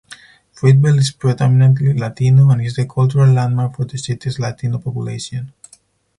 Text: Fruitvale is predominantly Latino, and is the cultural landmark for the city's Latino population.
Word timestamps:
Fruitvale 0.55 0.97
is 0.97 1.11
predominantly 1.11 1.93
Latino, 1.93 2.49
and 2.49 2.59
is 2.65 2.75
the 2.75 2.87
cultural 2.87 3.31
landmark 3.31 3.75
for 3.75 3.85
the 3.85 3.99
city's 3.99 4.39
Latino 4.39 4.79
population. 4.79 5.53